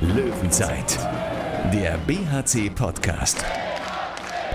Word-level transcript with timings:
Löwenzeit, 0.00 0.98
der 1.72 1.96
BHC-Podcast. 2.06 3.44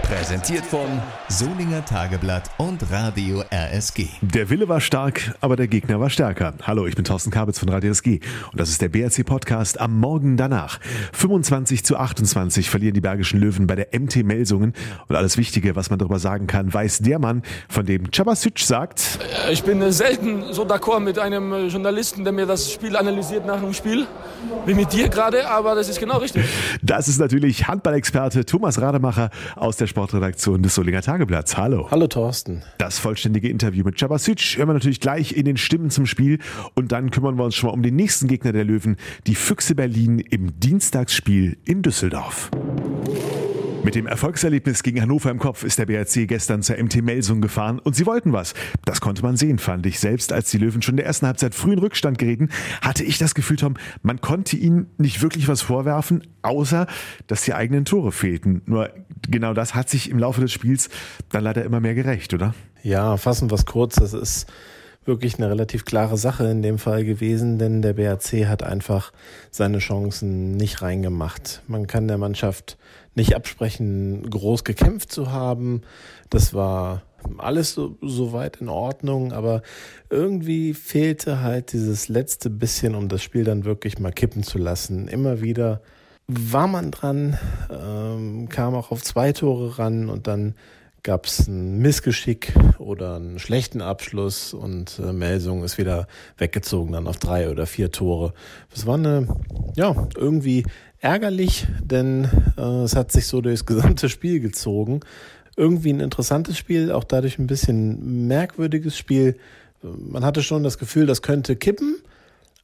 Präsentiert 0.08 0.66
von 0.66 0.88
Solinger 1.28 1.84
Tageblatt 1.84 2.50
und 2.56 2.90
Radio 2.90 3.44
RSG. 3.52 4.08
Der 4.22 4.50
Wille 4.50 4.70
war 4.70 4.80
stark, 4.80 5.36
aber 5.42 5.58
der 5.58 5.68
Gegner 5.68 6.00
war 6.00 6.10
stärker. 6.10 6.54
Hallo, 6.64 6.88
ich 6.88 6.96
bin 6.96 7.04
Thorsten 7.04 7.30
Kabitz 7.30 7.60
von 7.60 7.68
Radio 7.68 7.92
RSG 7.92 8.22
und 8.54 8.58
das 8.58 8.70
ist 8.70 8.82
der 8.82 8.88
BRC 8.88 9.26
Podcast 9.26 9.82
am 9.82 10.00
Morgen 10.00 10.38
danach. 10.38 10.80
25 11.12 11.84
zu 11.84 11.98
28 11.98 12.70
verlieren 12.70 12.94
die 12.94 13.02
Bergischen 13.02 13.38
Löwen 13.42 13.68
bei 13.68 13.76
der 13.76 13.88
MT 14.00 14.24
Melsungen 14.24 14.74
und 15.10 15.16
alles 15.18 15.36
Wichtige, 15.36 15.76
was 15.76 15.90
man 15.90 16.00
darüber 16.00 16.20
sagen 16.20 16.48
kann, 16.48 16.74
weiß 16.74 17.00
der 17.00 17.20
Mann, 17.20 17.42
von 17.68 17.86
dem 17.86 18.10
Cabasic 18.10 18.60
sagt. 18.60 19.20
Ich 19.52 19.64
bin 19.64 19.92
selten 19.92 20.54
so 20.54 20.64
d'accord 20.66 21.02
mit 21.02 21.20
einem 21.20 21.68
Journalisten, 21.68 22.24
der 22.24 22.32
mir 22.32 22.46
das 22.46 22.72
Spiel 22.72 22.96
analysiert 22.96 23.46
nach 23.46 23.60
dem 23.60 23.74
Spiel, 23.74 24.08
wie 24.66 24.74
mit 24.74 24.94
dir 24.94 25.10
gerade, 25.10 25.50
aber 25.50 25.76
das 25.76 25.90
ist 25.90 26.00
genau 26.00 26.20
richtig. 26.20 26.46
Das 26.82 27.10
ist 27.10 27.20
natürlich 27.20 27.68
Handballexperte 27.68 28.46
Thomas 28.46 28.80
Rademacher 28.80 29.32
aus 29.58 29.76
der 29.76 29.88
Sportredaktion 29.98 30.62
des 30.62 30.76
Solinger 30.76 31.02
Tageblatts. 31.02 31.58
Hallo. 31.58 31.90
Hallo 31.90 32.06
Thorsten. 32.06 32.62
Das 32.78 33.00
vollständige 33.00 33.50
Interview 33.50 33.84
mit 33.84 33.98
Cabasic 33.98 34.58
hören 34.58 34.70
wir 34.70 34.74
natürlich 34.74 35.00
gleich 35.00 35.32
in 35.36 35.44
den 35.44 35.58
Stimmen 35.58 35.90
zum 35.90 36.06
Spiel 36.06 36.38
und 36.76 36.92
dann 36.92 37.10
kümmern 37.10 37.36
wir 37.36 37.46
uns 37.46 37.56
schon 37.56 37.70
mal 37.70 37.74
um 37.74 37.82
den 37.82 37.96
nächsten 37.96 38.28
Gegner 38.28 38.52
der 38.52 38.64
Löwen, 38.64 38.98
die 39.26 39.34
Füchse 39.34 39.74
Berlin 39.74 40.20
im 40.20 40.60
Dienstagsspiel 40.60 41.58
in 41.66 41.82
Düsseldorf. 41.82 42.52
Mit 43.88 43.96
dem 43.96 44.06
Erfolgserlebnis 44.06 44.84
gegen 44.84 45.02
Hannover 45.02 45.32
im 45.32 45.40
Kopf 45.40 45.64
ist 45.64 45.80
der 45.80 45.86
BRC 45.86 46.28
gestern 46.28 46.62
zur 46.62 46.76
MT 46.76 47.02
Melsung 47.02 47.40
gefahren 47.40 47.80
und 47.80 47.96
sie 47.96 48.06
wollten 48.06 48.34
was. 48.34 48.54
Das 48.84 49.00
konnte 49.00 49.22
man 49.22 49.38
sehen, 49.38 49.60
fand 49.60 49.86
ich. 49.86 50.02
Selbst 50.02 50.34
als 50.34 50.52
die 50.52 50.58
Löwen 50.58 50.82
schon 50.82 50.96
in 50.96 50.98
der 50.98 51.06
ersten 51.06 51.26
Halbzeit 51.26 51.56
früh 51.56 51.72
in 51.72 51.80
Rückstand 51.80 52.18
gerieten, 52.18 52.50
hatte 52.82 53.06
ich 53.06 53.18
das 53.18 53.34
Gefühl, 53.34 53.56
Tom, 53.56 53.76
man 54.02 54.20
konnte 54.20 54.58
ihnen 54.58 54.88
nicht 54.98 55.22
wirklich 55.22 55.48
was 55.48 55.62
vorwerfen, 55.62 56.28
außer 56.42 56.86
dass 57.28 57.44
die 57.44 57.54
eigenen 57.54 57.86
Tore 57.86 58.12
fehlten. 58.12 58.62
Nur 58.66 58.90
genau 59.26 59.54
das 59.54 59.74
hat 59.74 59.90
sich 59.90 60.10
im 60.10 60.20
Laufe 60.20 60.42
des 60.42 60.52
Spiels 60.52 60.90
dann 61.30 61.46
leider 61.46 61.64
immer 61.64 61.80
mehr 61.80 61.96
gerecht, 61.96 62.34
oder? 62.34 62.54
Ja, 62.84 63.16
fassen 63.16 63.50
wir 63.50 63.56
es 63.56 63.66
kurz. 63.66 63.96
Das 63.96 64.12
ist 64.12 64.48
wirklich 65.08 65.38
eine 65.38 65.50
relativ 65.50 65.86
klare 65.86 66.18
Sache 66.18 66.48
in 66.48 66.62
dem 66.62 66.78
Fall 66.78 67.06
gewesen, 67.06 67.58
denn 67.58 67.82
der 67.82 67.94
BRC 67.94 68.48
hat 68.48 68.62
einfach 68.62 69.14
seine 69.52 69.80
Chancen 69.80 70.58
nicht 70.58 70.82
reingemacht. 70.82 71.64
Man 71.68 71.88
kann 71.88 72.08
der 72.08 72.18
Mannschaft 72.18 72.78
nicht 73.16 73.36
absprechen, 73.36 74.30
groß 74.30 74.64
gekämpft 74.64 75.12
zu 75.12 75.32
haben. 75.32 75.82
Das 76.30 76.54
war 76.54 77.04
alles 77.38 77.74
so, 77.74 77.98
so 78.02 78.34
weit 78.34 78.58
in 78.58 78.70
Ordnung, 78.70 79.34
aber 79.34 79.62
irgendwie 80.10 80.74
fehlte 80.74 81.42
halt 81.42 81.74
dieses 81.74 82.10
letzte 82.10 82.50
bisschen, 82.50 82.96
um 82.96 83.08
das 83.08 83.24
Spiel 83.24 83.44
dann 83.44 83.66
wirklich 83.66 84.00
mal 84.00 84.12
kippen 84.12 84.44
zu 84.44 84.58
lassen. 84.58 85.08
Immer 85.08 85.42
wieder 85.42 85.82
war 86.28 86.68
man 86.68 86.92
dran, 86.92 87.38
ähm, 87.72 88.50
kam 88.50 88.76
auch 88.76 88.92
auf 88.92 89.02
zwei 89.02 89.32
Tore 89.32 89.80
ran 89.80 90.10
und 90.10 90.28
dann 90.28 90.56
gab 91.08 91.26
es 91.26 91.48
ein 91.48 91.78
Missgeschick 91.78 92.52
oder 92.80 93.16
einen 93.16 93.40
schlechten 93.40 93.82
Abschluss 93.82 94.54
und 94.54 95.00
äh, 95.00 95.14
Melsung 95.14 95.64
ist 95.64 95.78
wieder 95.78 96.06
weggezogen 96.38 96.92
dann 96.92 97.08
auf 97.08 97.16
drei 97.16 97.50
oder 97.50 97.66
vier 97.66 97.94
Tore. 97.94 98.34
Das 98.74 98.86
war 98.86 98.96
eine, 98.96 99.26
ja, 99.78 99.96
irgendwie 100.18 100.66
ärgerlich, 101.00 101.66
denn 101.82 102.28
äh, 102.58 102.84
es 102.84 102.98
hat 102.98 103.14
sich 103.14 103.26
so 103.26 103.40
durchs 103.40 103.66
gesamte 103.66 104.10
Spiel 104.10 104.42
gezogen. 104.42 105.00
Irgendwie 105.56 105.94
ein 105.94 106.02
interessantes 106.02 106.58
Spiel, 106.58 106.92
auch 106.92 107.06
dadurch 107.06 107.40
ein 107.40 107.48
bisschen 107.48 108.28
merkwürdiges 108.28 108.98
Spiel. 108.98 109.38
Man 109.82 110.26
hatte 110.26 110.44
schon 110.44 110.64
das 110.64 110.78
Gefühl, 110.78 111.06
das 111.06 111.22
könnte 111.22 111.56
kippen, 111.56 111.96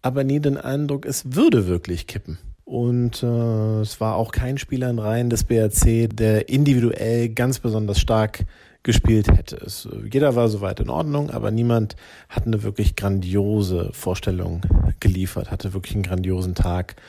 aber 0.01 0.25
nie 0.25 0.41
den 0.41 0.57
Eindruck, 0.57 1.05
es 1.05 1.33
würde 1.33 1.67
wirklich 1.67 2.07
kippen. 2.07 2.39
Und 2.73 3.21
äh, 3.21 3.81
es 3.81 4.01
war 4.01 4.15
auch 4.15 4.31
kein 4.31 4.57
Spieler 4.57 4.89
in 4.89 4.97
Reihen 4.97 5.29
des 5.29 5.43
BRC, 5.43 6.09
der 6.11 6.49
individuell 6.49 7.29
ganz 7.29 7.59
besonders 7.59 7.99
stark 7.99 8.45
gespielt 8.83 9.29
hätte. 9.29 9.55
Es, 9.57 9.87
jeder 10.11 10.35
war 10.35 10.49
soweit 10.49 10.79
in 10.79 10.89
Ordnung, 10.89 11.31
aber 11.31 11.51
niemand 11.51 11.95
hat 12.29 12.45
eine 12.45 12.63
wirklich 12.63 12.95
grandiose 12.95 13.89
Vorstellung 13.93 14.61
geliefert, 14.99 15.51
hatte 15.51 15.73
wirklich 15.73 15.95
einen 15.95 16.03
grandiosen 16.03 16.55
Tag. 16.55 16.95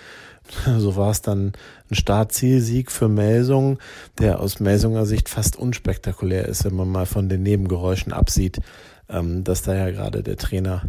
So 0.76 0.94
war 0.94 1.10
es 1.10 1.22
dann 1.22 1.52
ein 1.90 1.94
Startzielsieg 1.94 2.92
für 2.92 3.08
Melsung, 3.08 3.78
der 4.18 4.40
aus 4.40 4.60
Melsunger 4.60 5.06
Sicht 5.06 5.30
fast 5.30 5.56
unspektakulär 5.56 6.46
ist, 6.46 6.66
wenn 6.66 6.74
man 6.74 6.90
mal 6.90 7.06
von 7.06 7.30
den 7.30 7.42
Nebengeräuschen 7.42 8.12
absieht, 8.12 8.60
ähm, 9.08 9.42
dass 9.42 9.62
da 9.62 9.74
ja 9.74 9.88
gerade 9.90 10.22
der 10.22 10.36
Trainer 10.36 10.82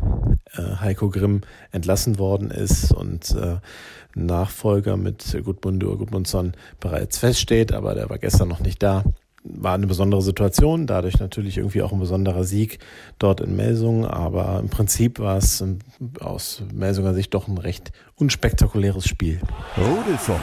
äh, 0.52 0.82
Heiko 0.82 1.10
Grimm 1.10 1.40
entlassen 1.72 2.20
worden 2.20 2.52
ist 2.52 2.92
und 2.92 3.32
äh, 3.32 3.60
Nachfolger 4.14 4.98
mit 4.98 5.38
Gudmundur 5.46 6.00
Gudmundsson 6.00 6.52
bereits 6.82 7.18
feststeht, 7.18 7.72
aber 7.72 7.96
der 7.96 8.10
war 8.10 8.18
gestern 8.18 8.50
noch 8.50 8.60
nicht 8.60 8.84
da 8.84 9.06
war 9.46 9.76
eine 9.76 9.88
besondere 9.88 10.22
Situation, 10.22 10.88
dadurch 10.88 11.20
natürlich 11.20 11.58
irgendwie 11.58 11.82
auch 11.82 11.94
ein 11.94 12.00
besonderer 12.00 12.44
Sieg 12.44 12.80
dort 13.20 13.42
in 13.42 13.56
Melsungen, 13.56 14.06
aber 14.06 14.60
im 14.60 14.70
Prinzip 14.70 15.20
war 15.20 15.38
es 15.38 15.64
aus 16.20 16.64
Melsunger 16.74 17.14
Sicht 17.14 17.34
doch 17.34 17.48
ein 17.48 17.58
recht 17.58 17.92
unspektakuläres 18.16 19.08
Spiel. 19.08 19.40
Rudelfunk. 19.78 20.42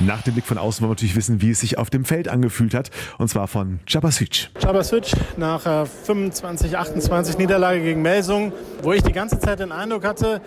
Nach 0.00 0.22
dem 0.22 0.34
Blick 0.34 0.46
von 0.46 0.58
außen 0.58 0.80
wollen 0.80 0.90
wir 0.90 0.94
natürlich 0.94 1.16
wissen, 1.16 1.42
wie 1.42 1.50
es 1.50 1.60
sich 1.60 1.76
auf 1.76 1.90
dem 1.90 2.04
Feld 2.04 2.28
angefühlt 2.28 2.72
hat. 2.72 2.90
Und 3.18 3.28
zwar 3.28 3.48
von 3.48 3.80
Cabasic. 3.84 4.50
Cabasic 4.54 5.10
nach 5.36 5.66
äh, 5.66 5.86
25, 5.86 6.76
28 6.76 7.38
Niederlage 7.38 7.82
gegen 7.82 8.02
Melsung, 8.02 8.52
wo 8.82 8.92
ich 8.92 9.02
die 9.02 9.12
ganze 9.12 9.40
Zeit 9.40 9.58
den 9.58 9.72
Eindruck 9.72 10.04
hatte, 10.04 10.40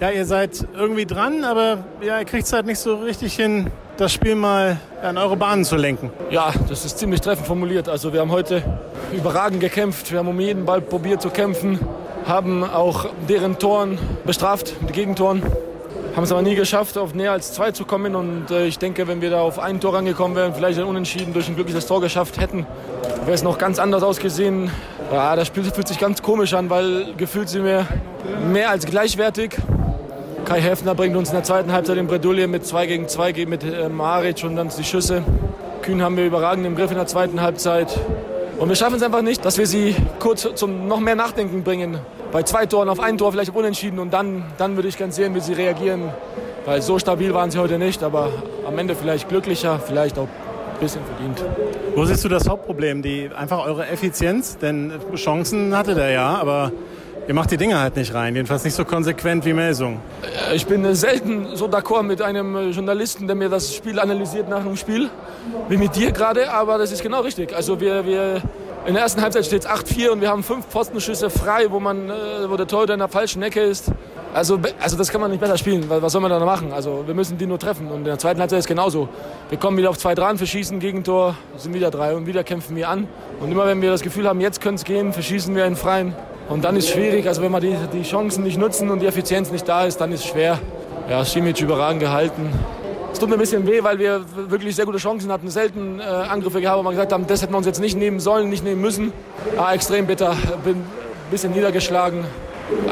ja, 0.00 0.10
ihr 0.10 0.26
seid 0.26 0.66
irgendwie 0.74 1.06
dran, 1.06 1.44
aber 1.44 1.78
ja, 2.02 2.18
ihr 2.18 2.24
kriegt 2.24 2.46
es 2.46 2.52
halt 2.52 2.66
nicht 2.66 2.78
so 2.78 2.96
richtig 2.96 3.34
hin, 3.34 3.70
das 3.96 4.12
Spiel 4.12 4.34
mal 4.34 4.78
an 5.02 5.16
eure 5.16 5.36
Bahnen 5.36 5.64
zu 5.64 5.76
lenken. 5.76 6.10
Ja, 6.30 6.52
das 6.68 6.84
ist 6.84 6.98
ziemlich 6.98 7.22
treffend 7.22 7.46
formuliert. 7.46 7.88
Also 7.88 8.12
wir 8.12 8.20
haben 8.20 8.30
heute 8.30 8.62
überragend 9.12 9.60
gekämpft. 9.60 10.12
Wir 10.12 10.18
haben 10.18 10.28
um 10.28 10.38
jeden 10.38 10.66
Ball 10.66 10.82
probiert 10.82 11.22
zu 11.22 11.30
kämpfen, 11.30 11.80
haben 12.26 12.62
auch 12.62 13.06
deren 13.28 13.58
Toren 13.58 13.98
bestraft, 14.24 14.80
mit 14.82 14.92
Gegentoren. 14.92 15.42
Haben 16.14 16.24
es 16.24 16.32
aber 16.32 16.42
nie 16.42 16.54
geschafft, 16.54 16.96
auf 16.96 17.14
näher 17.14 17.32
als 17.32 17.52
zwei 17.52 17.72
zu 17.72 17.84
kommen. 17.84 18.14
Und 18.14 18.50
äh, 18.50 18.66
ich 18.66 18.78
denke, 18.78 19.06
wenn 19.06 19.20
wir 19.20 19.30
da 19.30 19.40
auf 19.40 19.58
ein 19.58 19.80
Tor 19.80 19.94
rangekommen 19.94 20.36
wären, 20.36 20.54
vielleicht 20.54 20.78
ein 20.78 20.86
Unentschieden 20.86 21.34
durch 21.34 21.48
ein 21.48 21.54
glückliches 21.56 21.86
Tor 21.86 22.00
geschafft 22.00 22.40
hätten, 22.40 22.66
wäre 23.24 23.34
es 23.34 23.42
noch 23.42 23.58
ganz 23.58 23.78
anders 23.78 24.02
ausgesehen. 24.02 24.70
Ja, 25.12 25.36
das 25.36 25.46
Spiel 25.46 25.64
fühlt 25.64 25.88
sich 25.88 25.98
ganz 25.98 26.22
komisch 26.22 26.54
an, 26.54 26.70
weil 26.70 27.14
gefühlt 27.16 27.48
sind 27.48 27.64
wir 27.64 27.86
mehr 28.50 28.70
als 28.70 28.86
gleichwertig. 28.86 29.56
Kai 30.46 30.60
Häfner 30.60 30.94
bringt 30.94 31.16
uns 31.16 31.30
in 31.30 31.34
der 31.34 31.42
zweiten 31.42 31.72
Halbzeit 31.72 31.96
in 31.98 32.06
Bredouille 32.06 32.46
mit 32.46 32.64
2 32.64 32.86
gegen 32.86 33.08
2 33.08 33.46
mit 33.46 33.64
äh, 33.64 33.88
Maric 33.88 34.44
und 34.44 34.54
dann 34.54 34.68
die 34.68 34.84
Schüsse. 34.84 35.24
Kühn 35.82 36.00
haben 36.00 36.16
wir 36.16 36.24
überragend 36.24 36.64
im 36.64 36.76
Griff 36.76 36.92
in 36.92 36.96
der 36.96 37.08
zweiten 37.08 37.40
Halbzeit. 37.42 37.88
Und 38.56 38.68
wir 38.68 38.76
schaffen 38.76 38.94
es 38.94 39.02
einfach 39.02 39.22
nicht, 39.22 39.44
dass 39.44 39.58
wir 39.58 39.66
sie 39.66 39.96
kurz 40.20 40.46
zum 40.54 40.86
noch 40.86 41.00
mehr 41.00 41.16
Nachdenken 41.16 41.64
bringen. 41.64 41.98
Bei 42.30 42.44
zwei 42.44 42.64
Toren 42.64 42.88
auf 42.88 43.00
ein 43.00 43.18
Tor 43.18 43.32
vielleicht 43.32 43.50
auf 43.50 43.56
unentschieden 43.56 43.98
und 43.98 44.12
dann, 44.12 44.44
dann 44.56 44.76
würde 44.76 44.86
ich 44.86 44.96
ganz 44.96 45.16
sehen, 45.16 45.34
wie 45.34 45.40
sie 45.40 45.52
reagieren. 45.52 46.10
Weil 46.64 46.80
so 46.80 47.00
stabil 47.00 47.34
waren 47.34 47.50
sie 47.50 47.58
heute 47.58 47.80
nicht, 47.80 48.04
aber 48.04 48.30
am 48.68 48.78
Ende 48.78 48.94
vielleicht 48.94 49.28
glücklicher, 49.28 49.80
vielleicht 49.80 50.16
auch 50.16 50.28
ein 50.28 50.78
bisschen 50.78 51.02
verdient. 51.04 51.44
Wo 51.96 52.04
siehst 52.04 52.24
du 52.24 52.28
das 52.28 52.48
Hauptproblem? 52.48 53.02
Die, 53.02 53.30
einfach 53.36 53.66
eure 53.66 53.88
Effizienz? 53.88 54.58
Denn 54.58 54.92
Chancen 55.16 55.76
hatte 55.76 55.96
der 55.96 56.10
ja, 56.10 56.36
aber 56.36 56.70
Ihr 57.28 57.34
macht 57.34 57.50
die 57.50 57.56
Dinge 57.56 57.80
halt 57.80 57.96
nicht 57.96 58.14
rein, 58.14 58.36
jedenfalls 58.36 58.62
nicht 58.62 58.74
so 58.74 58.84
konsequent 58.84 59.44
wie 59.44 59.52
Melsung. 59.52 60.00
Ich 60.54 60.64
bin 60.64 60.94
selten 60.94 61.56
so 61.56 61.66
d'accord 61.66 62.04
mit 62.04 62.22
einem 62.22 62.70
Journalisten, 62.70 63.26
der 63.26 63.34
mir 63.34 63.48
das 63.48 63.74
Spiel 63.74 63.98
analysiert 63.98 64.48
nach 64.48 64.62
dem 64.62 64.76
Spiel, 64.76 65.10
wie 65.68 65.76
mit 65.76 65.96
dir 65.96 66.12
gerade, 66.12 66.52
aber 66.52 66.78
das 66.78 66.92
ist 66.92 67.02
genau 67.02 67.22
richtig. 67.22 67.52
Also 67.52 67.80
wir, 67.80 68.06
wir 68.06 68.42
in 68.86 68.94
der 68.94 69.02
ersten 69.02 69.20
Halbzeit 69.20 69.44
steht 69.44 69.64
es 69.64 69.68
8-4 69.68 70.10
und 70.10 70.20
wir 70.20 70.30
haben 70.30 70.44
fünf 70.44 70.70
Postenschüsse 70.70 71.28
frei, 71.28 71.66
wo, 71.68 71.80
man, 71.80 72.08
äh, 72.08 72.12
wo 72.48 72.56
der 72.56 72.68
Torhüter 72.68 72.92
in 72.92 73.00
der 73.00 73.08
falschen 73.08 73.42
Ecke 73.42 73.60
ist. 73.60 73.90
Also, 74.32 74.60
also 74.80 74.96
das 74.96 75.10
kann 75.10 75.20
man 75.20 75.32
nicht 75.32 75.40
besser 75.40 75.58
spielen, 75.58 75.84
was 75.88 76.12
soll 76.12 76.20
man 76.20 76.30
da 76.30 76.38
machen? 76.38 76.72
Also 76.72 77.02
wir 77.06 77.14
müssen 77.14 77.38
die 77.38 77.46
nur 77.46 77.58
treffen 77.58 77.88
und 77.88 77.98
in 77.98 78.04
der 78.04 78.18
zweiten 78.20 78.38
Halbzeit 78.38 78.60
ist 78.60 78.66
es 78.66 78.68
genauso. 78.68 79.08
Wir 79.48 79.58
kommen 79.58 79.76
wieder 79.78 79.90
auf 79.90 79.98
zwei 79.98 80.14
dran, 80.14 80.38
verschießen 80.38 80.78
Gegentor, 80.78 81.34
sind 81.56 81.74
wieder 81.74 81.90
drei 81.90 82.14
und 82.14 82.26
wieder 82.26 82.44
kämpfen 82.44 82.76
wir 82.76 82.88
an. 82.88 83.08
Und 83.40 83.50
immer 83.50 83.66
wenn 83.66 83.82
wir 83.82 83.90
das 83.90 84.02
Gefühl 84.02 84.28
haben, 84.28 84.40
jetzt 84.40 84.60
könnte 84.60 84.76
es 84.76 84.84
gehen, 84.84 85.12
verschießen 85.12 85.56
wir 85.56 85.64
in 85.64 85.74
Freien. 85.74 86.14
Und 86.48 86.64
dann 86.64 86.76
ist 86.76 86.90
schwierig, 86.90 87.26
also 87.26 87.42
wenn 87.42 87.50
wir 87.50 87.60
die, 87.60 87.76
die 87.92 88.02
Chancen 88.02 88.44
nicht 88.44 88.58
nutzen 88.58 88.90
und 88.90 89.00
die 89.00 89.06
Effizienz 89.06 89.50
nicht 89.50 89.68
da 89.68 89.84
ist, 89.84 90.00
dann 90.00 90.12
ist 90.12 90.20
es 90.20 90.26
schwer. 90.26 90.58
Ja, 91.10 91.24
Simic 91.24 91.60
überragend 91.60 92.00
gehalten. 92.00 92.50
Es 93.12 93.18
tut 93.18 93.28
mir 93.28 93.36
ein 93.36 93.40
bisschen 93.40 93.66
weh, 93.66 93.82
weil 93.82 93.98
wir 93.98 94.20
wirklich 94.48 94.76
sehr 94.76 94.84
gute 94.84 94.98
Chancen 94.98 95.32
hatten, 95.32 95.48
selten 95.48 96.00
äh, 96.00 96.02
Angriffe 96.02 96.60
gehabt, 96.60 96.78
wo 96.78 96.82
wir 96.82 96.90
gesagt 96.90 97.12
haben, 97.12 97.26
das 97.26 97.42
hätten 97.42 97.52
wir 97.52 97.58
uns 97.58 97.66
jetzt 97.66 97.80
nicht 97.80 97.96
nehmen 97.96 98.20
sollen, 98.20 98.50
nicht 98.50 98.62
nehmen 98.62 98.80
müssen. 98.80 99.12
Ja, 99.56 99.72
extrem 99.72 100.06
bitter, 100.06 100.36
bin 100.64 100.74
ein 100.74 100.84
bisschen 101.30 101.52
niedergeschlagen. 101.52 102.24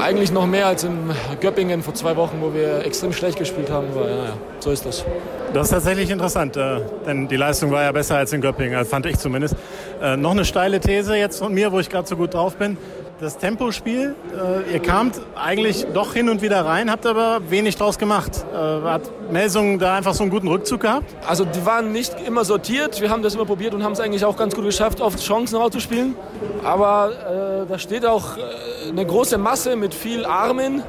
Eigentlich 0.01 0.33
noch 0.33 0.47
mehr 0.47 0.69
als 0.69 0.85
in 0.85 1.11
Göppingen 1.41 1.83
vor 1.83 1.95
zwei 1.95 2.17
Wochen, 2.17 2.39
wo 2.41 2.55
wir 2.55 2.85
extrem 2.87 3.13
schlecht 3.13 3.39
gespielt 3.39 3.71
haben. 3.71 3.89
Aber 3.95 4.09
ja, 4.09 4.17
ja, 4.17 4.33
so 4.61 4.71
ist 4.71 4.87
das. 4.87 5.05
Das 5.53 5.67
ist 5.67 5.71
tatsächlich 5.71 6.11
interessant, 6.11 6.57
äh, 6.57 6.81
denn 7.07 7.29
die 7.29 7.37
Leistung 7.37 7.71
war 7.71 7.83
ja 7.83 7.93
besser 7.93 8.17
als 8.17 8.33
in 8.33 8.41
Göppingen, 8.41 8.85
fand 8.85 9.07
ich 9.07 9.19
zumindest. 9.19 9.57
Äh, 10.01 10.17
noch 10.17 10.31
eine 10.31 10.45
steile 10.45 10.81
These 10.81 11.17
jetzt 11.17 11.39
von 11.39 11.53
mir, 11.53 11.71
wo 11.71 11.81
ich 11.81 11.91
gerade 11.91 12.09
so 12.09 12.17
gut 12.17 12.35
drauf 12.35 12.57
bin 12.57 12.77
das 13.25 13.39
Tempospiel. 13.39 14.15
Äh, 14.33 14.75
ihr 14.75 14.81
kamt 14.81 15.21
eigentlich 15.35 15.87
doch 15.95 16.13
hin 16.13 16.29
und 16.29 16.43
wieder 16.43 16.65
rein, 16.65 16.91
habt 16.91 17.07
aber 17.07 17.41
wenig 17.49 17.77
draus 17.77 17.99
gemacht. 17.99 18.45
Äh, 18.53 18.57
hat 18.57 19.03
Melsung 19.33 19.79
da 19.79 19.97
einfach 19.97 20.13
so 20.13 20.23
einen 20.23 20.31
guten 20.31 20.47
Rückzug 20.49 20.83
gehabt? 20.83 21.07
Also 21.27 21.45
die 21.47 21.65
waren 21.65 21.91
nicht 21.91 22.15
immer 22.27 22.45
sortiert. 22.45 23.01
Wir 23.01 23.11
haben 23.11 23.23
das 23.23 23.35
immer 23.35 23.47
probiert 23.47 23.75
und 23.75 23.83
haben 23.83 23.93
es 23.93 24.01
eigentlich 24.01 24.25
auch 24.25 24.37
ganz 24.37 24.55
gut 24.55 24.65
geschafft, 24.65 25.01
oft 25.01 25.21
Chancen 25.21 25.57
rauszuspielen. 25.57 26.15
Aber 26.63 27.65
äh, 27.65 27.67
da 27.67 27.79
steht 27.79 28.05
auch 28.05 28.37
äh, 28.37 28.91
eine 28.91 29.07
große 29.07 29.39
Masse 29.39 29.75
mit 29.75 29.95
viel 29.95 30.27
Armen. 30.27 30.83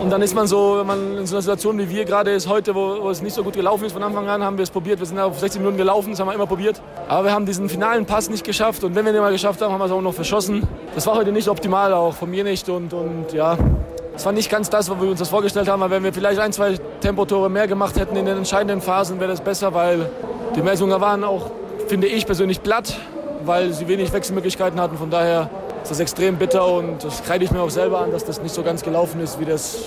Und 0.00 0.10
dann 0.10 0.22
ist 0.22 0.34
man 0.34 0.46
so, 0.46 0.76
wenn 0.78 0.86
man 0.86 1.18
in 1.18 1.26
so 1.26 1.34
einer 1.34 1.42
Situation 1.42 1.78
wie 1.78 1.90
wir 1.90 2.04
gerade 2.04 2.30
ist 2.30 2.48
heute, 2.48 2.74
wo, 2.74 3.02
wo, 3.02 3.10
es 3.10 3.20
nicht 3.20 3.34
so 3.34 3.42
gut 3.42 3.54
gelaufen 3.54 3.84
ist 3.84 3.92
von 3.92 4.02
Anfang 4.02 4.28
an, 4.28 4.44
haben 4.44 4.56
wir 4.56 4.62
es 4.62 4.70
probiert. 4.70 5.00
Wir 5.00 5.06
sind 5.06 5.18
auf 5.18 5.38
16 5.40 5.60
Minuten 5.60 5.76
gelaufen, 5.76 6.10
das 6.10 6.20
haben 6.20 6.28
wir 6.28 6.34
immer 6.34 6.46
probiert. 6.46 6.80
Aber 7.08 7.24
wir 7.24 7.32
haben 7.32 7.46
diesen 7.46 7.68
finalen 7.68 8.06
Pass 8.06 8.30
nicht 8.30 8.44
geschafft. 8.44 8.84
Und 8.84 8.94
wenn 8.94 9.04
wir 9.04 9.12
den 9.12 9.20
mal 9.20 9.32
geschafft 9.32 9.60
haben, 9.60 9.72
haben 9.72 9.80
wir 9.80 9.86
es 9.86 9.90
auch 9.90 10.00
noch 10.00 10.14
verschossen. 10.14 10.62
Das 10.94 11.06
war 11.06 11.16
heute 11.16 11.32
nicht 11.32 11.48
optimal, 11.48 11.92
auch 11.92 12.14
von 12.14 12.30
mir 12.30 12.44
nicht. 12.44 12.68
Und, 12.68 12.92
und 12.92 13.32
ja, 13.32 13.58
es 14.14 14.24
war 14.24 14.32
nicht 14.32 14.50
ganz 14.50 14.70
das, 14.70 14.88
was 14.88 15.00
wir 15.00 15.08
uns 15.08 15.18
das 15.18 15.30
vorgestellt 15.30 15.68
haben. 15.68 15.82
Aber 15.82 15.94
wenn 15.94 16.04
wir 16.04 16.12
vielleicht 16.12 16.38
ein, 16.38 16.52
zwei 16.52 16.78
Tempotore 17.00 17.50
mehr 17.50 17.66
gemacht 17.66 17.98
hätten 17.98 18.14
in 18.16 18.24
den 18.24 18.38
entscheidenden 18.38 18.80
Phasen, 18.80 19.18
wäre 19.18 19.30
das 19.30 19.40
besser, 19.40 19.74
weil 19.74 20.08
die 20.54 20.62
Messungen 20.62 21.00
waren 21.00 21.24
auch, 21.24 21.50
finde 21.88 22.06
ich 22.06 22.24
persönlich, 22.24 22.62
platt, 22.62 22.96
weil 23.44 23.72
sie 23.72 23.88
wenig 23.88 24.12
Wechselmöglichkeiten 24.12 24.80
hatten. 24.80 24.96
Von 24.96 25.10
daher 25.10 25.50
ist 25.88 25.92
das 25.92 26.00
extrem 26.00 26.36
bitter 26.36 26.66
und 26.66 27.02
das 27.02 27.22
kreide 27.22 27.46
ich 27.46 27.50
mir 27.50 27.62
auch 27.62 27.70
selber 27.70 28.00
an, 28.00 28.12
dass 28.12 28.22
das 28.22 28.42
nicht 28.42 28.54
so 28.54 28.62
ganz 28.62 28.82
gelaufen 28.82 29.22
ist, 29.22 29.40
wie, 29.40 29.46
das, 29.46 29.86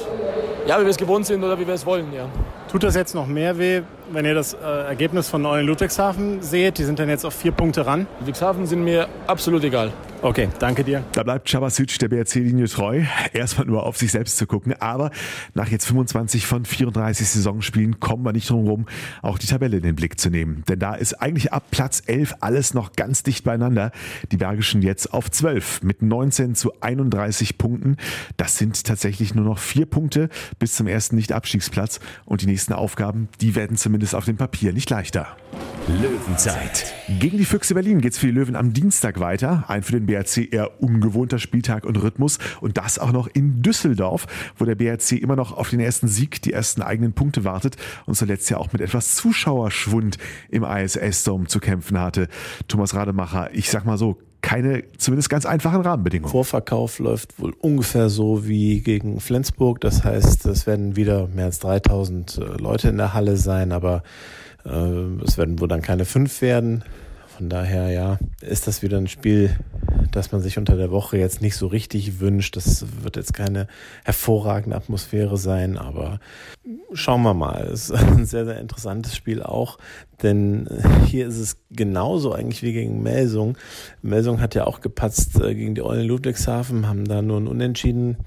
ja, 0.66 0.80
wie 0.80 0.84
wir 0.84 0.90
es 0.90 0.98
gewohnt 0.98 1.28
sind 1.28 1.44
oder 1.44 1.60
wie 1.60 1.68
wir 1.68 1.76
es 1.76 1.86
wollen. 1.86 2.12
Ja. 2.12 2.26
Tut 2.72 2.84
das 2.84 2.96
jetzt 2.96 3.14
noch 3.14 3.28
mehr 3.28 3.58
weh, 3.58 3.82
wenn 4.14 4.24
ihr 4.24 4.34
das 4.34 4.54
äh, 4.54 4.58
Ergebnis 4.58 5.28
von 5.28 5.46
Eulen 5.46 5.68
Ludwigshafen 5.68 6.42
seht? 6.42 6.78
Die 6.78 6.86
sind 6.86 7.00
dann 7.00 7.10
jetzt 7.10 7.26
auf 7.26 7.34
vier 7.34 7.52
Punkte 7.52 7.86
ran. 7.86 8.08
Ludwigshafen 8.20 8.66
sind 8.66 8.86
mir 8.86 9.10
absolut 9.28 9.66
egal. 9.66 9.92
Okay, 10.24 10.50
danke 10.60 10.84
dir. 10.84 11.04
Da 11.14 11.24
bleibt 11.24 11.50
Chabasic 11.50 11.98
der 11.98 12.08
BRC-Linie 12.08 12.68
treu. 12.68 13.02
Erstmal 13.34 13.66
nur 13.66 13.88
auf 13.88 13.98
sich 13.98 14.12
selbst 14.12 14.38
zu 14.38 14.46
gucken. 14.46 14.76
Aber 14.80 15.10
nach 15.56 15.68
jetzt 15.70 15.88
25 15.88 16.46
von 16.46 16.64
34 16.64 17.28
Saisonspielen 17.28 18.00
kommen 18.00 18.24
wir 18.24 18.32
nicht 18.32 18.48
drum 18.48 18.66
herum, 18.66 18.86
auch 19.24 19.40
die 19.40 19.48
Tabelle 19.48 19.78
in 19.78 19.84
den 19.84 19.96
Blick 19.96 20.20
zu 20.20 20.30
nehmen. 20.30 20.64
Denn 20.70 20.78
da 20.78 20.94
ist 20.94 21.16
eigentlich 21.16 21.54
ab 21.54 21.64
Platz 21.72 22.04
11 22.06 22.36
alles 22.40 22.76
noch 22.76 22.94
ganz 22.94 23.24
dicht 23.24 23.44
beieinander. 23.46 23.92
Die 24.32 24.38
Bergischen 24.38 24.84
jetzt 24.84 25.12
auf 25.12 25.32
12 25.32 25.82
mit 25.82 26.04
19 26.04 26.54
zu 26.54 26.72
31 26.82 27.58
Punkten. 27.58 27.98
Das 28.38 28.60
sind 28.60 28.86
tatsächlich 28.86 29.34
nur 29.34 29.46
noch 29.46 29.58
vier 29.58 29.88
Punkte 29.88 30.30
bis 30.60 30.76
zum 30.76 30.86
ersten 30.86 31.16
Nicht-Abstiegsplatz. 31.16 32.00
Und 32.26 32.44
die 32.44 32.46
nächsten 32.46 32.61
Aufgaben, 32.70 33.30
die 33.42 33.56
werden 33.56 33.78
zumindest 33.78 34.16
auf 34.16 34.26
dem 34.26 34.38
Papier 34.38 34.74
nicht 34.74 34.90
leichter. 34.90 35.28
Löwenzeit. 35.88 36.94
Gegen 37.20 37.38
die 37.38 37.46
Füchse 37.46 37.74
Berlin 37.74 38.02
geht's 38.02 38.18
für 38.18 38.28
die 38.28 38.32
Löwen 38.32 38.56
am 38.56 38.72
Dienstag 38.72 39.20
weiter. 39.20 39.66
Ein 39.68 39.84
für 39.84 39.94
den 39.94 40.06
BRC 40.06 40.54
eher 40.54 40.82
ungewohnter 40.82 41.40
Spieltag 41.40 41.86
und 41.86 42.02
Rhythmus. 42.02 42.38
Und 42.62 42.78
das 42.78 43.00
auch 43.00 43.12
noch 43.12 43.28
in 43.28 43.62
Düsseldorf, 43.62 44.28
wo 44.58 44.66
der 44.66 44.76
BRC 44.76 45.14
immer 45.14 45.36
noch 45.36 45.58
auf 45.58 45.70
den 45.70 45.80
ersten 45.80 46.08
Sieg, 46.08 46.42
die 46.44 46.54
ersten 46.54 46.82
eigenen 46.82 47.14
Punkte 47.14 47.44
wartet 47.44 47.78
und 48.06 48.16
zuletzt 48.16 48.50
ja 48.50 48.58
auch 48.58 48.72
mit 48.72 48.82
etwas 48.82 49.16
Zuschauerschwund 49.16 50.18
im 50.50 50.64
ISS-Dome 50.64 51.48
zu 51.48 51.60
kämpfen 51.60 52.00
hatte. 52.00 52.28
Thomas 52.68 52.94
Rademacher, 52.94 53.54
ich 53.54 53.70
sag 53.70 53.86
mal 53.86 53.98
so, 53.98 54.18
keine 54.42 54.84
zumindest 54.98 55.30
ganz 55.30 55.46
einfachen 55.46 55.82
Rahmenbedingungen. 55.82 56.32
Vorverkauf 56.32 57.00
läuft 57.00 57.40
wohl 57.40 57.54
ungefähr 57.60 58.10
so 58.10 58.48
wie 58.48 58.82
gegen 58.82 59.20
Flensburg. 59.20 59.82
Das 59.82 60.04
heißt, 60.04 60.46
es 60.46 60.68
werden 60.68 60.96
wieder 60.96 61.28
mehr 61.28 61.46
als 61.46 61.60
3000 61.60 62.38
äh, 62.38 62.42
Leute 62.62 62.90
in 62.90 62.98
der 62.98 63.14
Halle 63.14 63.38
sein, 63.38 63.72
aber 63.72 64.04
äh, 64.66 64.70
es 65.26 65.38
werden 65.38 65.60
wohl 65.60 65.68
dann 65.68 65.82
keine 65.82 66.06
fünf 66.06 66.42
werden. 66.42 66.84
Von 67.42 67.50
daher, 67.50 67.90
ja, 67.90 68.20
ist 68.42 68.68
das 68.68 68.84
wieder 68.84 69.00
ein 69.00 69.08
Spiel, 69.08 69.58
das 70.12 70.32
man 70.32 70.42
sich 70.42 70.60
unter 70.60 70.78
der 70.78 70.92
Woche 70.92 71.18
jetzt 71.18 71.42
nicht 71.42 71.56
so 71.56 71.66
richtig 71.66 72.20
wünscht. 72.20 72.56
Das 72.56 72.86
wird 73.02 73.16
jetzt 73.16 73.34
keine 73.34 73.66
hervorragende 74.06 74.78
Atmosphäre 74.78 75.40
sein, 75.40 75.76
aber 75.76 76.20
schauen 76.94 77.24
wir 77.24 77.34
mal. 77.34 77.64
Es 77.64 77.90
ist 77.90 77.94
ein 77.94 78.28
sehr, 78.28 78.46
sehr 78.46 78.60
interessantes 78.60 79.16
Spiel 79.16 79.42
auch, 79.42 79.80
denn 80.22 80.70
hier 81.08 81.26
ist 81.26 81.40
es 81.40 81.58
genauso 81.72 82.32
eigentlich 82.32 82.62
wie 82.62 82.74
gegen 82.74 83.02
Melsung. 83.02 83.58
Melsung 84.04 84.40
hat 84.40 84.54
ja 84.54 84.68
auch 84.68 84.80
gepatzt 84.80 85.42
äh, 85.42 85.56
gegen 85.56 85.74
die 85.74 85.82
Eulen 85.82 86.06
Ludwigshafen, 86.06 86.88
haben 86.88 87.06
da 87.06 87.24
nur 87.24 87.40
ein 87.40 87.48
Unentschieden 87.48 88.18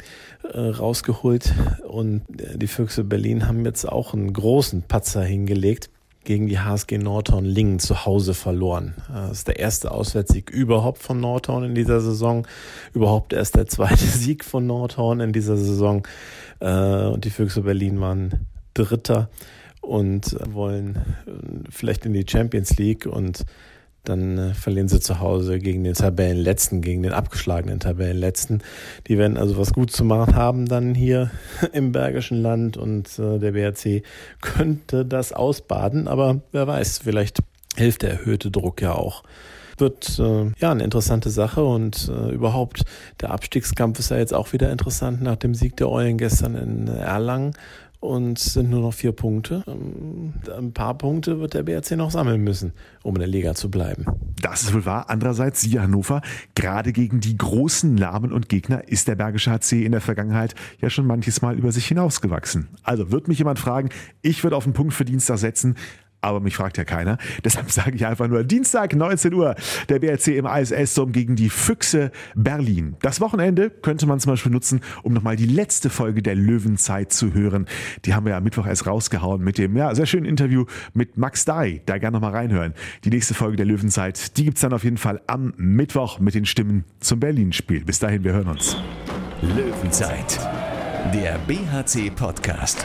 äh, 0.42 0.58
rausgeholt 0.58 1.54
und 1.86 2.22
die 2.28 2.66
Füchse 2.66 3.04
Berlin 3.04 3.46
haben 3.46 3.64
jetzt 3.64 3.88
auch 3.88 4.12
einen 4.12 4.32
großen 4.32 4.82
Patzer 4.82 5.22
hingelegt 5.22 5.88
gegen 6.24 6.46
die 6.46 6.58
HSG 6.58 6.98
Nordhorn 6.98 7.44
Lingen 7.44 7.78
zu 7.78 8.04
Hause 8.04 8.34
verloren. 8.34 8.94
Das 9.08 9.38
ist 9.38 9.48
der 9.48 9.58
erste 9.58 9.90
Auswärtssieg 9.90 10.50
überhaupt 10.50 10.98
von 10.98 11.20
Nordhorn 11.20 11.64
in 11.64 11.74
dieser 11.74 12.00
Saison. 12.00 12.46
Überhaupt 12.92 13.32
erst 13.32 13.56
der 13.56 13.66
zweite 13.66 13.96
Sieg 14.04 14.44
von 14.44 14.66
Nordhorn 14.66 15.20
in 15.20 15.32
dieser 15.32 15.56
Saison. 15.56 16.06
Äh, 16.60 17.06
und 17.06 17.24
die 17.24 17.30
Füchse 17.30 17.62
Berlin 17.62 18.00
waren 18.00 18.46
Dritter 18.74 19.28
und 19.80 20.36
wollen 20.52 20.96
äh, 21.26 21.70
vielleicht 21.70 22.06
in 22.06 22.12
die 22.12 22.24
Champions 22.28 22.76
League 22.76 23.06
und 23.06 23.44
dann 24.04 24.38
äh, 24.38 24.54
verlieren 24.54 24.88
sie 24.88 25.00
zu 25.00 25.20
Hause 25.20 25.58
gegen 25.58 25.84
den 25.84 25.94
Tabellenletzten, 25.94 26.80
gegen 26.80 27.02
den 27.02 27.12
abgeschlagenen 27.12 27.80
Tabellenletzten. 27.80 28.62
Die 29.06 29.18
werden 29.18 29.36
also 29.36 29.56
was 29.58 29.72
gut 29.72 29.90
zu 29.90 30.04
machen 30.04 30.34
haben 30.36 30.66
dann 30.66 30.94
hier 30.94 31.30
im 31.72 31.92
Bergischen 31.92 32.40
Land 32.40 32.76
und 32.76 33.18
äh, 33.18 33.38
der 33.38 33.52
BRC 33.52 34.02
könnte 34.40 35.04
das 35.04 35.32
ausbaden, 35.32 36.08
aber 36.08 36.42
wer 36.52 36.66
weiß, 36.66 36.98
vielleicht 37.04 37.38
hilft 37.76 38.02
der 38.02 38.10
erhöhte 38.10 38.50
Druck 38.50 38.80
ja 38.82 38.92
auch. 38.92 39.22
Wird 39.76 40.20
äh, 40.20 40.52
ja 40.58 40.70
eine 40.70 40.84
interessante 40.84 41.30
Sache 41.30 41.64
und 41.64 42.08
äh, 42.08 42.32
überhaupt 42.32 42.84
der 43.20 43.30
Abstiegskampf 43.32 43.98
ist 43.98 44.10
ja 44.10 44.18
jetzt 44.18 44.32
auch 44.32 44.52
wieder 44.52 44.70
interessant 44.70 45.20
nach 45.20 45.36
dem 45.36 45.54
Sieg 45.54 45.76
der 45.76 45.90
Eulen 45.90 46.16
gestern 46.16 46.54
in 46.54 46.86
Erlangen 46.86 47.54
und 48.04 48.38
sind 48.38 48.68
nur 48.68 48.82
noch 48.82 48.92
vier 48.92 49.12
Punkte. 49.12 49.64
Ähm, 49.66 50.34
ein 50.56 50.72
paar 50.72 50.96
Punkte 50.96 51.40
wird 51.40 51.54
der 51.54 51.62
BRC 51.62 51.92
noch 51.92 52.10
sammeln 52.10 52.42
müssen, 52.44 52.72
um 53.02 53.14
in 53.16 53.20
der 53.20 53.28
Liga 53.28 53.54
zu 53.54 53.70
bleiben. 53.70 54.04
Das 54.42 54.62
ist 54.62 54.74
wohl 54.74 54.84
wahr. 54.84 55.06
Andererseits, 55.08 55.62
siehe 55.62 55.80
Hannover, 55.80 56.20
gerade 56.54 56.92
gegen 56.92 57.20
die 57.20 57.36
großen 57.36 57.94
Namen 57.94 58.32
und 58.32 58.48
Gegner 58.50 58.86
ist 58.86 59.08
der 59.08 59.14
Bergische 59.14 59.50
HC 59.50 59.84
in 59.84 59.92
der 59.92 60.02
Vergangenheit 60.02 60.54
ja 60.80 60.90
schon 60.90 61.06
manches 61.06 61.40
Mal 61.40 61.56
über 61.56 61.72
sich 61.72 61.86
hinausgewachsen. 61.86 62.68
Also 62.82 63.10
wird 63.10 63.26
mich 63.26 63.38
jemand 63.38 63.58
fragen, 63.58 63.88
ich 64.20 64.44
würde 64.44 64.56
auf 64.56 64.64
den 64.64 64.74
Punkt 64.74 64.92
für 64.92 65.06
Dienstag 65.06 65.38
setzen, 65.38 65.76
aber 66.24 66.40
mich 66.40 66.56
fragt 66.56 66.78
ja 66.78 66.84
keiner. 66.84 67.18
Deshalb 67.44 67.70
sage 67.70 67.96
ich 67.96 68.06
einfach 68.06 68.28
nur 68.28 68.44
Dienstag 68.44 68.94
19 68.94 69.34
Uhr 69.34 69.54
der 69.88 69.98
BRC 69.98 70.28
im 70.28 70.46
ISS-Dom 70.46 71.12
gegen 71.12 71.36
die 71.36 71.50
Füchse 71.50 72.10
Berlin. 72.34 72.96
Das 73.02 73.20
Wochenende 73.20 73.70
könnte 73.70 74.06
man 74.06 74.20
zum 74.20 74.32
Beispiel 74.32 74.52
nutzen, 74.52 74.80
um 75.02 75.12
nochmal 75.12 75.36
die 75.36 75.46
letzte 75.46 75.90
Folge 75.90 76.22
der 76.22 76.34
Löwenzeit 76.34 77.12
zu 77.12 77.34
hören. 77.34 77.66
Die 78.04 78.14
haben 78.14 78.26
wir 78.26 78.36
am 78.36 78.44
Mittwoch 78.44 78.66
erst 78.66 78.86
rausgehauen 78.86 79.42
mit 79.42 79.58
dem 79.58 79.76
ja, 79.76 79.94
sehr 79.94 80.06
schönen 80.06 80.26
Interview 80.26 80.64
mit 80.94 81.16
Max 81.16 81.44
Dai. 81.44 81.82
Da 81.86 81.98
gerne 81.98 82.14
nochmal 82.16 82.32
reinhören. 82.32 82.74
Die 83.04 83.10
nächste 83.10 83.34
Folge 83.34 83.56
der 83.56 83.66
Löwenzeit, 83.66 84.36
die 84.36 84.44
gibt's 84.44 84.62
dann 84.62 84.72
auf 84.72 84.84
jeden 84.84 84.98
Fall 84.98 85.20
am 85.26 85.52
Mittwoch 85.56 86.18
mit 86.18 86.34
den 86.34 86.46
Stimmen 86.46 86.84
zum 87.00 87.20
Berlin-Spiel. 87.20 87.84
Bis 87.84 87.98
dahin, 87.98 88.24
wir 88.24 88.32
hören 88.32 88.48
uns. 88.48 88.76
Löwenzeit, 89.42 90.38
der 91.12 91.38
BHC-Podcast. 91.46 92.84